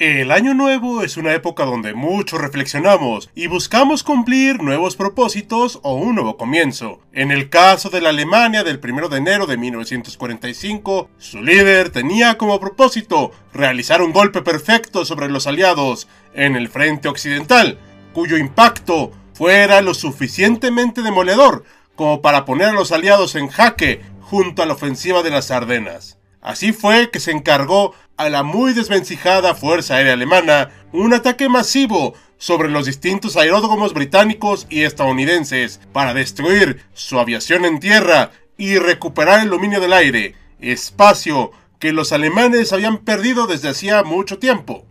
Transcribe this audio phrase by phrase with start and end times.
[0.00, 5.92] El año nuevo es una época donde mucho reflexionamos y buscamos cumplir nuevos propósitos o
[5.92, 7.00] un nuevo comienzo.
[7.12, 12.38] En el caso de la Alemania del 1 de enero de 1945, su líder tenía
[12.38, 17.76] como propósito realizar un golpe perfecto sobre los aliados en el frente occidental,
[18.14, 21.64] cuyo impacto fuera lo suficientemente demoledor
[21.94, 26.19] como para poner a los aliados en jaque junto a la ofensiva de las Ardenas.
[26.40, 32.14] Así fue que se encargó a la muy desvencijada Fuerza Aérea Alemana un ataque masivo
[32.38, 39.42] sobre los distintos aeródromos británicos y estadounidenses para destruir su aviación en tierra y recuperar
[39.42, 44.86] el dominio del aire, espacio que los alemanes habían perdido desde hacía mucho tiempo.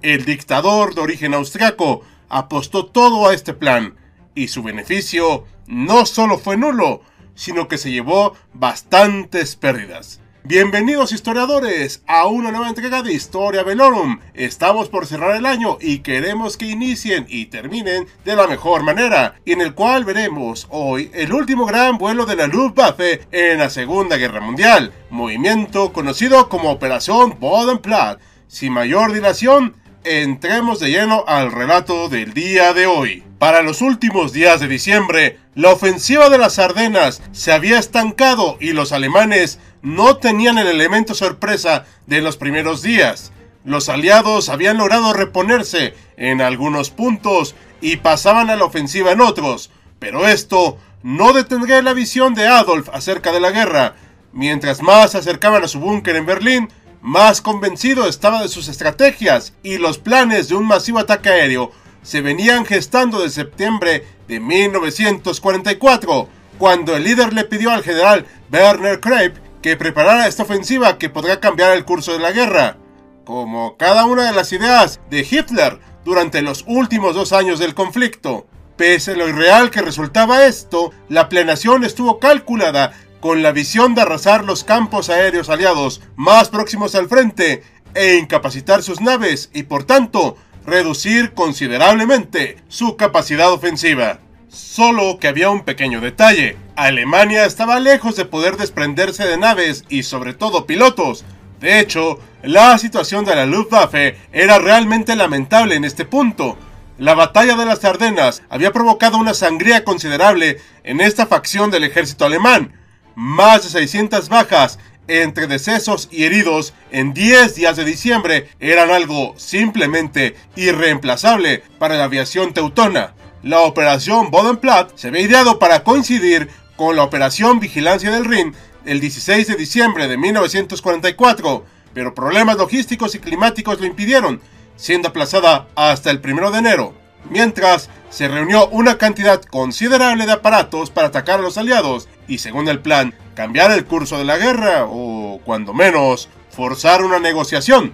[0.00, 3.96] El dictador de origen austriaco apostó todo a este plan,
[4.34, 7.02] y su beneficio no solo fue nulo,
[7.34, 10.21] sino que se llevó bastantes pérdidas.
[10.44, 14.18] Bienvenidos historiadores a una nueva entrega de Historia Velorum.
[14.34, 19.36] Estamos por cerrar el año y queremos que inicien y terminen de la mejor manera,
[19.46, 24.16] en el cual veremos hoy el último gran vuelo de la Luftwaffe en la Segunda
[24.16, 28.20] Guerra Mundial, movimiento conocido como Operación Bodenplatte.
[28.48, 33.22] Sin mayor dilación, entremos de lleno al relato del día de hoy.
[33.38, 38.72] Para los últimos días de diciembre, la ofensiva de las Ardenas se había estancado y
[38.72, 43.32] los alemanes no tenían el elemento sorpresa de los primeros días.
[43.64, 49.70] Los aliados habían logrado reponerse en algunos puntos y pasaban a la ofensiva en otros,
[49.98, 53.96] pero esto no detendría la visión de Adolf acerca de la guerra.
[54.32, 56.68] Mientras más se acercaban a su búnker en Berlín,
[57.00, 61.72] más convencido estaba de sus estrategias y los planes de un masivo ataque aéreo
[62.02, 66.28] se venían gestando de septiembre de 1944,
[66.58, 71.40] cuando el líder le pidió al general Werner Krepp que preparara esta ofensiva que podría
[71.40, 72.76] cambiar el curso de la guerra,
[73.24, 78.46] como cada una de las ideas de Hitler durante los últimos dos años del conflicto.
[78.76, 84.02] Pese a lo irreal que resultaba esto, la planeación estuvo calculada con la visión de
[84.02, 87.62] arrasar los campos aéreos aliados más próximos al frente
[87.94, 90.36] e incapacitar sus naves y por tanto
[90.66, 94.18] reducir considerablemente su capacidad ofensiva.
[94.52, 96.58] Solo que había un pequeño detalle.
[96.76, 101.24] Alemania estaba lejos de poder desprenderse de naves y sobre todo pilotos.
[101.58, 106.58] De hecho, la situación de la Luftwaffe era realmente lamentable en este punto.
[106.98, 112.26] La batalla de las Ardenas había provocado una sangría considerable en esta facción del ejército
[112.26, 112.74] alemán.
[113.14, 119.32] Más de 600 bajas entre decesos y heridos en 10 días de diciembre eran algo
[119.38, 123.14] simplemente irreemplazable para la aviación teutona.
[123.42, 128.54] La operación Bodenplatt se había ideado para coincidir con la operación Vigilancia del Rin
[128.84, 134.40] el 16 de diciembre de 1944, pero problemas logísticos y climáticos lo impidieron,
[134.76, 136.94] siendo aplazada hasta el 1 de enero,
[137.30, 142.68] mientras se reunió una cantidad considerable de aparatos para atacar a los aliados y, según
[142.68, 147.92] el plan, cambiar el curso de la guerra o, cuando menos, forzar una negociación.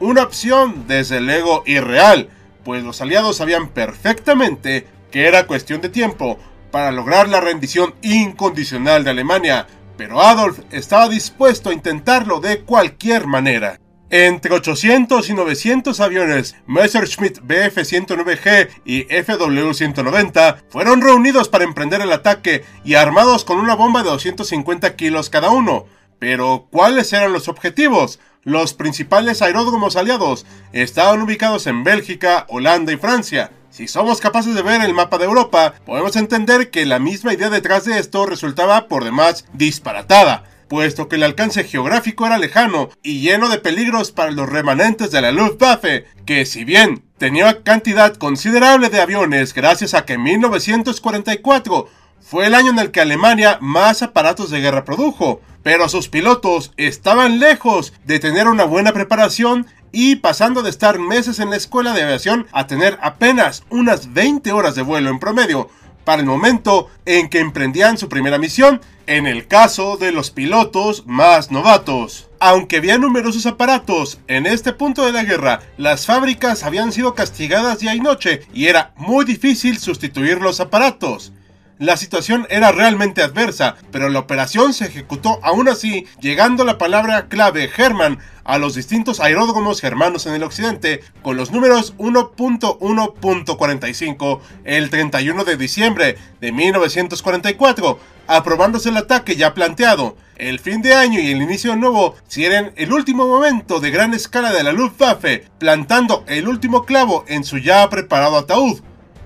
[0.00, 2.30] Una opción desde luego irreal,
[2.68, 6.38] pues los aliados sabían perfectamente que era cuestión de tiempo
[6.70, 9.66] para lograr la rendición incondicional de Alemania,
[9.96, 13.80] pero Adolf estaba dispuesto a intentarlo de cualquier manera.
[14.10, 22.66] Entre 800 y 900 aviones Messerschmitt Bf-109G y FW-190 fueron reunidos para emprender el ataque
[22.84, 25.86] y armados con una bomba de 250 kilos cada uno.
[26.18, 28.20] Pero, ¿cuáles eran los objetivos?
[28.48, 33.52] Los principales aeródromos aliados estaban ubicados en Bélgica, Holanda y Francia.
[33.68, 37.50] Si somos capaces de ver el mapa de Europa, podemos entender que la misma idea
[37.50, 43.20] detrás de esto resultaba por demás disparatada, puesto que el alcance geográfico era lejano y
[43.20, 48.88] lleno de peligros para los remanentes de la Luftwaffe, que si bien tenía cantidad considerable
[48.88, 51.86] de aviones gracias a que 1944
[52.22, 56.72] fue el año en el que Alemania más aparatos de guerra produjo, pero sus pilotos
[56.78, 61.92] estaban lejos de tener una buena preparación y pasando de estar meses en la escuela
[61.92, 65.68] de aviación a tener apenas unas 20 horas de vuelo en promedio
[66.06, 71.06] para el momento en que emprendían su primera misión, en el caso de los pilotos
[71.06, 72.30] más novatos.
[72.40, 77.80] Aunque había numerosos aparatos en este punto de la guerra, las fábricas habían sido castigadas
[77.80, 81.34] día y noche y era muy difícil sustituir los aparatos.
[81.78, 87.28] La situación era realmente adversa, pero la operación se ejecutó aún así, llegando la palabra
[87.28, 94.90] clave Herman a los distintos aeródromos germanos en el occidente, con los números 1.1.45 el
[94.90, 100.16] 31 de diciembre de 1944, aprobándose el ataque ya planteado.
[100.34, 104.52] El fin de año y el inicio nuevo eran el último momento de gran escala
[104.52, 108.80] de la Luftwaffe, plantando el último clavo en su ya preparado ataúd.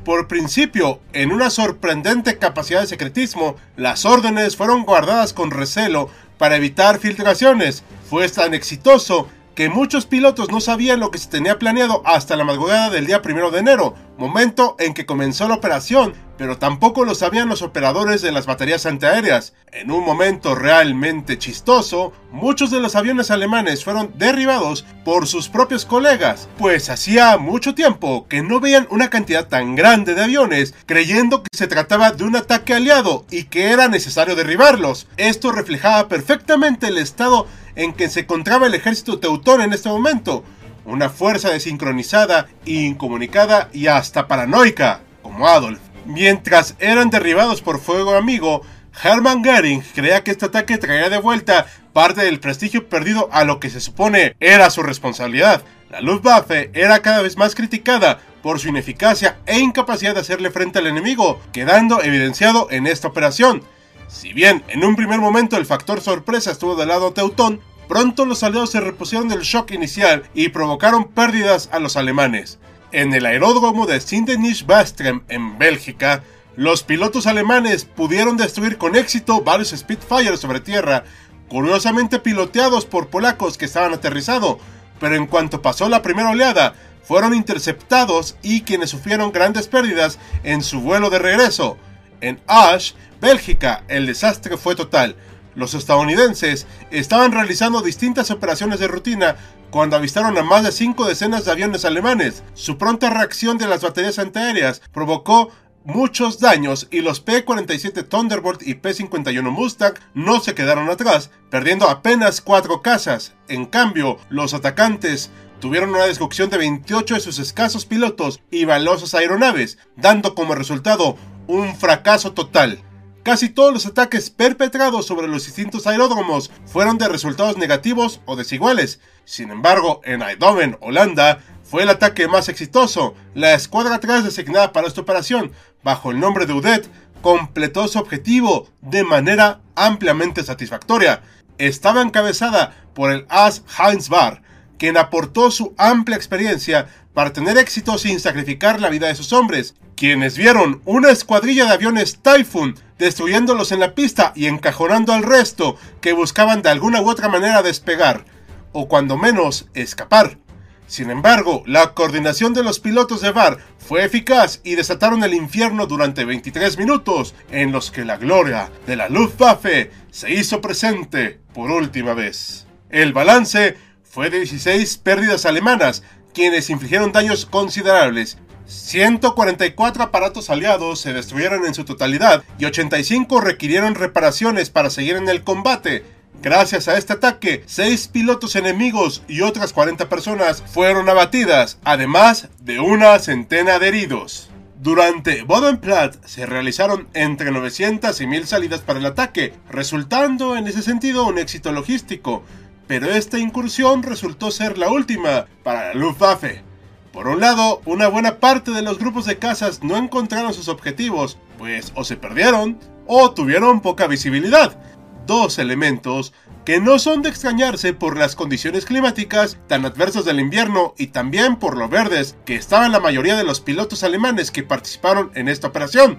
[0.04, 6.56] Por principio, en una sorprendente capacidad de secretismo, las órdenes fueron guardadas con recelo para
[6.56, 7.84] evitar filtraciones.
[8.10, 12.43] Fue tan exitoso que muchos pilotos no sabían lo que se tenía planeado hasta la
[12.43, 17.14] madrugada del día primero de enero, momento en que comenzó la operación, pero tampoco lo
[17.14, 19.55] sabían los operadores de las baterías antiaéreas.
[19.73, 25.84] En un momento realmente chistoso, muchos de los aviones alemanes fueron derribados por sus propios
[25.84, 31.43] colegas, pues hacía mucho tiempo que no veían una cantidad tan grande de aviones, creyendo
[31.43, 35.08] que se trataba de un ataque aliado y que era necesario derribarlos.
[35.17, 37.46] Esto reflejaba perfectamente el estado
[37.76, 40.44] en que se encontraba el ejército teutón en este momento,
[40.85, 45.92] una fuerza desincronizada, incomunicada y hasta paranoica, como Adolf.
[46.04, 48.62] Mientras eran derribados por fuego amigo,
[49.02, 53.60] Hermann Göring creía que este ataque traería de vuelta parte del prestigio perdido a lo
[53.60, 55.62] que se supone era su responsabilidad.
[55.90, 60.81] La Luftwaffe era cada vez más criticada por su ineficacia e incapacidad de hacerle frente
[60.81, 63.62] al enemigo, quedando evidenciado en esta operación.
[64.08, 68.43] Si bien en un primer momento el factor sorpresa estuvo del lado teutón, pronto los
[68.43, 72.58] aliados se repusieron del shock inicial y provocaron pérdidas a los alemanes.
[72.93, 76.23] En el aeródromo de Sindenisch-Bastrem en Bélgica,
[76.56, 81.05] los pilotos alemanes pudieron destruir con éxito varios Spitfires sobre tierra,
[81.49, 84.59] curiosamente piloteados por polacos que estaban aterrizando,
[85.00, 90.62] pero en cuanto pasó la primera oleada, fueron interceptados y quienes sufrieron grandes pérdidas en
[90.62, 91.79] su vuelo de regreso.
[92.21, 92.93] En Asch,
[93.23, 95.17] Bélgica, el desastre fue total.
[95.54, 99.37] Los estadounidenses estaban realizando distintas operaciones de rutina
[99.70, 102.43] cuando avistaron a más de cinco decenas de aviones alemanes.
[102.54, 105.50] Su pronta reacción de las baterías antiaéreas provocó
[105.84, 112.40] muchos daños y los P-47 Thunderbolt y P-51 Mustang no se quedaron atrás, perdiendo apenas
[112.40, 113.34] cuatro casas.
[113.49, 119.14] En cambio, los atacantes tuvieron una destrucción de 28 de sus escasos pilotos y valosas
[119.14, 121.16] aeronaves, dando como resultado
[121.46, 122.82] un fracaso total.
[123.23, 128.99] Casi todos los ataques perpetrados sobre los distintos aeródromos fueron de resultados negativos o desiguales.
[129.25, 133.15] Sin embargo, en Eindhoven, Holanda, fue el ataque más exitoso.
[133.35, 135.52] La escuadra 3 designada para esta operación,
[135.85, 136.88] bajo el nombre de UDET,
[137.21, 141.23] completó su objetivo de manera ampliamente satisfactoria.
[141.59, 144.43] Estaba encabezada por el As Heinz Barr,
[144.79, 149.76] quien aportó su amplia experiencia para tener éxito sin sacrificar la vida de sus hombres,
[149.96, 155.76] quienes vieron una escuadrilla de aviones Typhoon destruyéndolos en la pista y encajonando al resto
[156.00, 158.25] que buscaban de alguna u otra manera despegar,
[158.72, 160.38] o cuando menos escapar.
[160.87, 165.87] Sin embargo, la coordinación de los pilotos de VAR fue eficaz y desataron el infierno
[165.87, 171.70] durante 23 minutos, en los que la gloria de la Luftwaffe se hizo presente por
[171.70, 172.66] última vez.
[172.90, 176.02] El balance fue de 16 pérdidas alemanas,
[176.34, 178.37] quienes infligieron daños considerables.
[178.66, 185.28] 144 aparatos aliados se destruyeron en su totalidad y 85 requirieron reparaciones para seguir en
[185.28, 186.04] el combate.
[186.42, 192.81] Gracias a este ataque, 6 pilotos enemigos y otras 40 personas fueron abatidas, además de
[192.81, 194.50] una centena de heridos.
[194.81, 200.83] Durante Bodenplatt se realizaron entre 900 y 1000 salidas para el ataque, resultando en ese
[200.83, 202.42] sentido un éxito logístico,
[202.88, 206.72] pero esta incursión resultó ser la última para la Luftwaffe.
[207.12, 211.37] Por un lado, una buena parte de los grupos de cazas no encontraron sus objetivos,
[211.59, 214.78] pues o se perdieron o tuvieron poca visibilidad.
[215.25, 216.33] dos elementos
[216.64, 221.57] que no son de extrañarse por las condiciones climáticas tan adversas del invierno y también
[221.57, 225.69] por lo verdes que estaban la mayoría de los pilotos alemanes que participaron en esta
[225.69, 226.19] operación.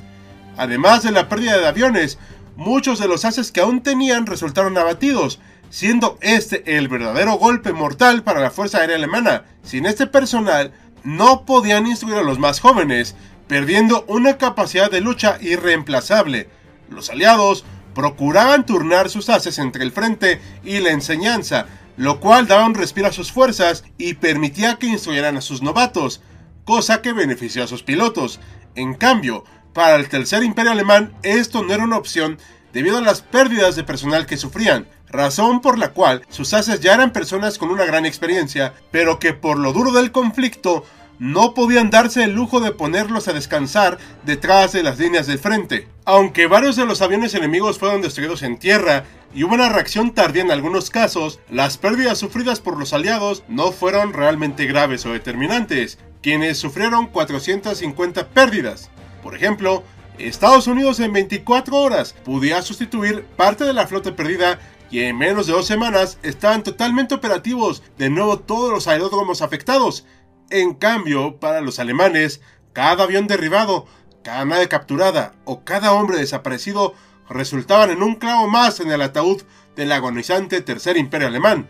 [0.55, 2.17] Además de la pérdida de aviones,
[2.55, 8.23] muchos de los haces que aún tenían resultaron abatidos, siendo este el verdadero golpe mortal
[8.23, 9.45] para la Fuerza Aérea Alemana.
[9.63, 10.71] Sin este personal,
[11.03, 13.15] no podían instruir a los más jóvenes,
[13.47, 16.49] perdiendo una capacidad de lucha irreemplazable.
[16.89, 21.67] Los aliados procuraban turnar sus haces entre el frente y la enseñanza,
[21.97, 26.21] lo cual daba un respiro a sus fuerzas y permitía que instruyeran a sus novatos,
[26.65, 28.39] cosa que benefició a sus pilotos.
[28.75, 29.43] En cambio,
[29.73, 32.39] para el Tercer Imperio Alemán esto no era una opción
[32.73, 36.93] debido a las pérdidas de personal que sufrían, razón por la cual sus haces ya
[36.95, 40.83] eran personas con una gran experiencia, pero que por lo duro del conflicto
[41.19, 45.87] no podían darse el lujo de ponerlos a descansar detrás de las líneas del frente.
[46.03, 50.41] Aunque varios de los aviones enemigos fueron destruidos en tierra y hubo una reacción tardía
[50.41, 55.99] en algunos casos, las pérdidas sufridas por los aliados no fueron realmente graves o determinantes,
[56.21, 58.89] quienes sufrieron 450 pérdidas.
[59.21, 59.83] Por ejemplo,
[60.17, 64.59] Estados Unidos en 24 horas podía sustituir parte de la flota perdida
[64.93, 70.05] y en menos de dos semanas estaban totalmente operativos de nuevo todos los aeródromos afectados,
[70.51, 72.41] en cambio, para los alemanes,
[72.73, 73.87] cada avión derribado,
[74.23, 76.93] cada nave capturada o cada hombre desaparecido
[77.27, 79.41] resultaban en un clavo más en el ataúd
[79.75, 81.67] del agonizante Tercer Imperio Alemán.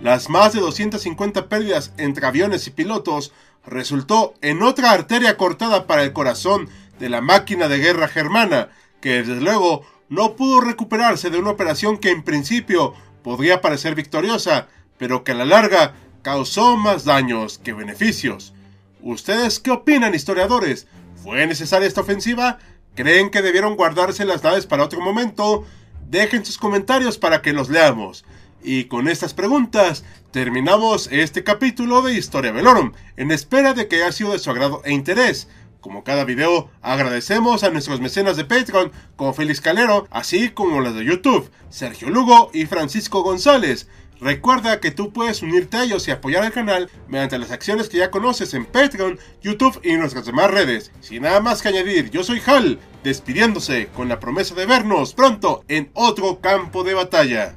[0.00, 3.34] Las más de 250 pérdidas entre aviones y pilotos
[3.66, 8.70] resultó en otra arteria cortada para el corazón de la máquina de guerra germana,
[9.02, 14.68] que desde luego no pudo recuperarse de una operación que en principio podría parecer victoriosa,
[14.98, 18.54] pero que a la larga causó más daños que beneficios.
[19.02, 20.86] ¿Ustedes qué opinan, historiadores?
[21.22, 22.58] ¿Fue necesaria esta ofensiva?
[22.94, 25.64] ¿Creen que debieron guardarse las naves para otro momento?
[26.08, 28.24] Dejen sus comentarios para que los leamos.
[28.62, 34.12] Y con estas preguntas terminamos este capítulo de Historia Velorum, en espera de que haya
[34.12, 35.48] sido de su agrado e interés.
[35.86, 40.96] Como cada video, agradecemos a nuestros mecenas de Patreon, como Félix Calero, así como los
[40.96, 43.86] de YouTube, Sergio Lugo y Francisco González.
[44.20, 47.98] Recuerda que tú puedes unirte a ellos y apoyar al canal mediante las acciones que
[47.98, 50.90] ya conoces en Patreon, YouTube y nuestras demás redes.
[50.98, 55.62] Sin nada más que añadir, yo soy Hal, despidiéndose con la promesa de vernos pronto
[55.68, 57.56] en otro campo de batalla.